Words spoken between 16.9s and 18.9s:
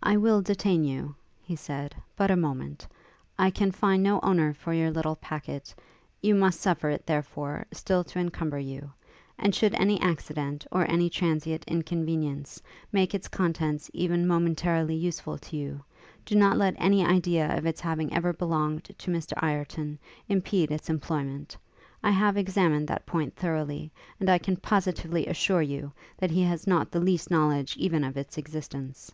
idea of its having ever belonged